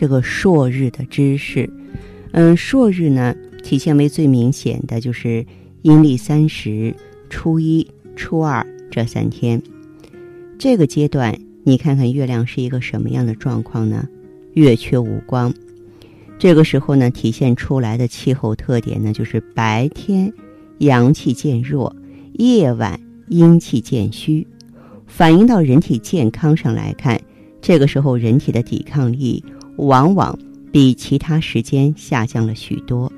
[0.00, 1.68] 这个朔日的知识，
[2.30, 3.34] 嗯，朔日呢，
[3.64, 5.44] 体现为最明显的就是
[5.82, 6.94] 阴历三十、
[7.28, 7.84] 初一、
[8.14, 9.60] 初二这三天。
[10.56, 14.08] 这个阶段，你看看月亮是一个什么样的状况呢？
[14.52, 15.52] 月缺无光。
[16.38, 20.32] 这个时候呢，体现出来的气候特点呢，就是白天
[20.78, 21.92] 阳气渐弱，
[22.34, 24.46] 夜晚阴气渐虚。
[25.08, 27.20] 反映到人体健康上来看，
[27.60, 29.44] 这个时候人体的抵抗力。
[29.78, 30.38] 往往
[30.70, 33.10] 比其他时间下降了许多，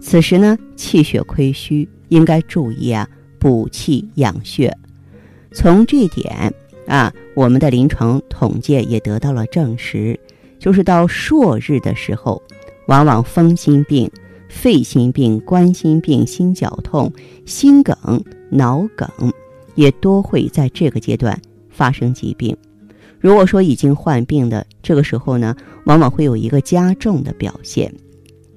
[0.00, 4.76] 此时呢，气血亏虚，应该注意啊，补气养血。
[5.52, 6.52] 从这点
[6.86, 10.18] 啊，我们的临床统计也得到了证实，
[10.58, 12.42] 就是到朔日的时候，
[12.86, 14.10] 往往风心病、
[14.48, 17.12] 肺心病、冠心病、心绞痛、
[17.44, 17.96] 心梗、
[18.50, 19.08] 脑梗，
[19.74, 22.56] 也多会在这个阶段发生疾病。
[23.20, 25.54] 如果说已经患病的这个时候呢，
[25.84, 27.92] 往往会有一个加重的表现。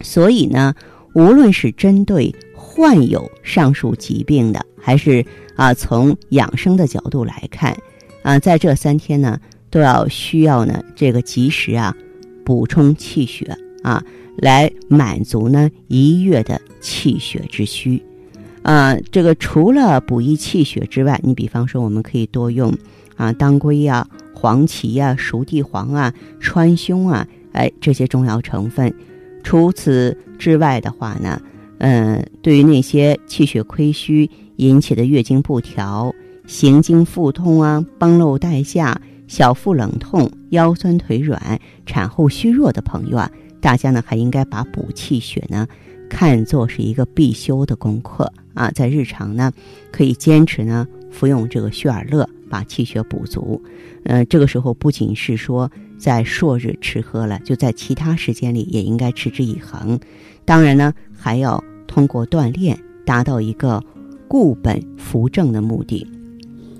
[0.00, 0.72] 所以呢，
[1.14, 5.24] 无论是针对患有上述疾病的，还是
[5.56, 7.76] 啊从养生的角度来看，
[8.22, 11.96] 啊在这三天呢，都要需要呢这个及时啊
[12.44, 14.04] 补充气血啊，
[14.36, 18.00] 来满足呢一月的气血之需。
[18.62, 22.72] 啊，这个除了补益气血之外，你比方说我们可以多用
[23.16, 24.06] 啊当归呀。
[24.44, 28.94] 黄芪呀、熟地黄啊、川芎啊，哎，这些中药成分。
[29.42, 31.40] 除此之外的话呢，
[31.78, 36.14] 嗯，对于那些气血亏虚引起的月经不调、
[36.46, 43.30] 行经腹痛啊、崩漏带下、小腹冷痛、腰酸腿软、产后虚弱的朋友啊，
[43.62, 45.66] 大家呢还应该把补气血呢
[46.10, 49.50] 看作是一个必修的功课啊，在日常呢
[49.90, 52.28] 可以坚持呢服用这个血尔乐。
[52.54, 53.60] 把气血补足，
[54.04, 59.98] 呃，这个时候不仅是说在朔日吃喝了，就在其他时间里也应该持之以恒。
[60.44, 63.82] 当然呢，还要通过锻炼达到一个
[64.28, 66.06] 固本扶正的目的。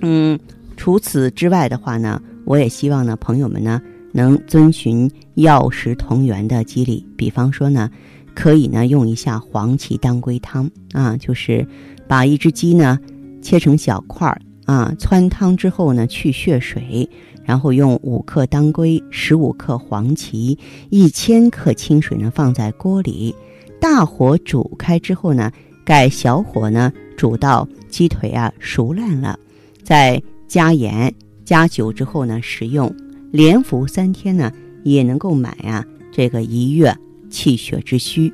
[0.03, 0.39] 嗯，
[0.77, 7.91] 除此之外的话呢，我也希望呢，朋友们呢能遵循药食同源的机理，比方说呢，
[8.33, 11.67] 可以呢用一下黄芪当归汤啊，就是
[12.07, 12.97] 把一只鸡呢
[13.43, 14.41] 切成小块儿。
[14.65, 17.09] 啊，汆汤之后呢，去血水，
[17.45, 20.59] 然后用五克当归、十五克黄芪、
[20.91, 23.35] 一千克清水呢放在锅里，
[23.79, 25.53] 大火煮开之后呢，
[25.85, 29.39] 改小火呢煮到鸡腿啊熟烂了，
[29.83, 31.15] 再加盐、
[31.45, 32.91] 加酒之后呢食用，
[33.31, 34.51] 连服三天呢
[34.83, 36.97] 也能够满啊这个一月
[37.29, 38.33] 气血之虚。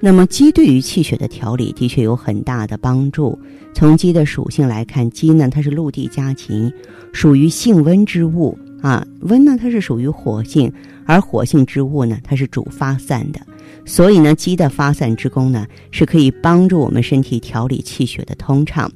[0.00, 3.36] 那么鸡对于气血的调理的确有很大的帮助。
[3.74, 6.72] 从鸡的属性来看，鸡呢它是陆地家禽，
[7.12, 9.04] 属于性温之物啊。
[9.22, 10.72] 温呢它是属于火性，
[11.04, 13.40] 而火性之物呢它是主发散的。
[13.84, 18.90] 所以呢，鸡的发散之功呢是可以帮助我们身体调理气血的通畅。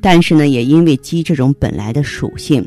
[0.00, 2.66] 但是呢，也因为鸡这种本来的属性，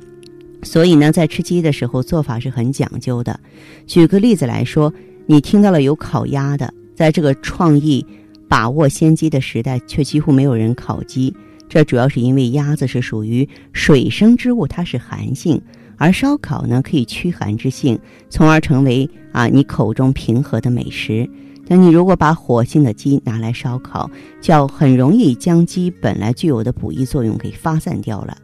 [0.62, 3.40] 所以呢，在吃鸡的时候做法是很讲究的。
[3.88, 4.94] 举个例子来说，
[5.26, 6.72] 你听到了有烤鸭的。
[6.96, 8.06] 在这个创意
[8.48, 11.34] 把握先机的时代，却几乎没有人烤鸡。
[11.68, 15.60] 这主要是因为鸭子是属于水生之物，它是寒性，
[15.98, 17.98] 而烧烤呢可以驱寒之性，
[18.30, 21.28] 从而成为啊你口中平和的美食。
[21.66, 24.12] 但你如果把火性的鸡拿来烧烤，
[24.42, 28.38] 就很容易将鸡本来具有的补益作用给发散掉了。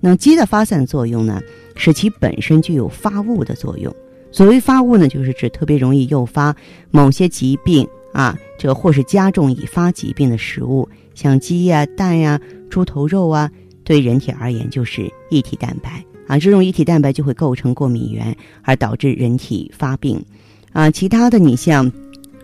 [0.00, 1.40] 那鸡的发散作用呢，
[1.76, 3.94] 使其本身具有发物的作用。
[4.30, 6.54] 所谓发物呢，就是指特别容易诱发
[6.90, 12.40] 某些疾病啊，这或是加重已发疾病的食物，像鸡呀、蛋呀、
[12.70, 13.50] 猪头肉啊，
[13.82, 20.24] 对人体而言就是异体蛋白啊，这种异体蛋白就会构成过敏源，而导致人体发病。
[20.72, 21.90] 啊，其他的你像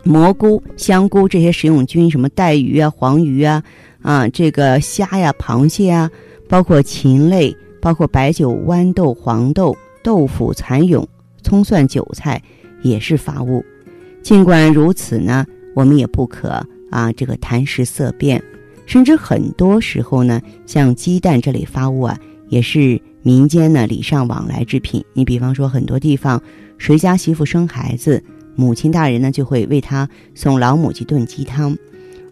[0.03, 3.63] 蘑菇、香菇这些食用菌，什么带鱼啊、黄鱼啊，
[4.03, 6.11] 啊，这个虾呀、螃蟹啊，
[6.49, 11.07] 包括禽类，包括白酒、豌豆、黄豆、豆腐、蚕蛹。
[11.43, 12.41] 葱蒜韭菜
[12.83, 13.65] 也是发物，
[14.23, 18.43] 尽管如此呢，我们也不可啊这个谈食色变，
[18.87, 22.19] 甚至很多时候呢，像鸡蛋这类发物啊，
[22.49, 25.05] 也是民间呢礼尚往来之品。
[25.13, 26.43] 你比方说，很多地方
[26.79, 28.23] 谁家媳妇生孩子，
[28.57, 31.77] 母亲大人呢就会为他送老母鸡炖鸡汤。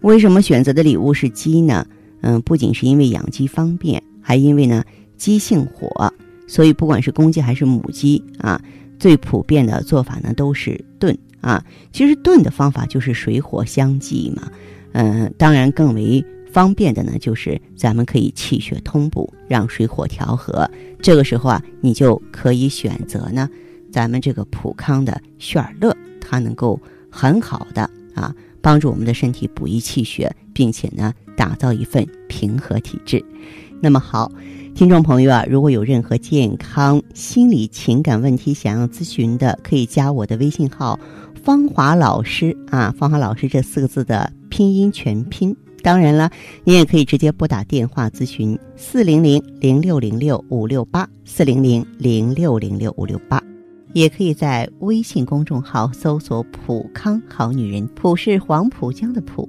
[0.00, 1.86] 为什么选择的礼物是鸡呢？
[2.20, 4.82] 嗯，不仅是因为养鸡方便，还因为呢
[5.16, 6.12] 鸡性火，
[6.46, 8.60] 所以不管是公鸡还是母鸡啊，
[8.98, 11.64] 最普遍的做法呢都是炖啊。
[11.92, 14.50] 其实炖的方法就是水火相济嘛。
[14.92, 20.68] 嗯，当然更为方便的呢，就是咱们可以气血通补，让水火调和。
[21.00, 23.48] 这个时候啊，你就可以选择呢，
[23.92, 26.80] 咱们这个普康的血尔乐，它能够
[27.10, 28.34] 很好的啊。
[28.60, 33.24] 帮助我们的身体补益气血，并且呢，打造一份平和体质。
[33.80, 34.30] 那么好，
[34.74, 40.98] 听众朋友啊，如果有任何健康、心理、情感问题想要咨询的，可以加我的微信号
[41.44, 45.56] “芳华老师”啊，“芳华老师”这四个字的拼音全拼。
[45.80, 46.28] 当然了，
[46.64, 53.40] 你也可以直接拨打电话咨询：四零零零六零六五六八，四零零零六零六五六八。
[53.92, 59.48] 也可以在微信公众号搜索“普康好女人”，普是黄浦江的浦，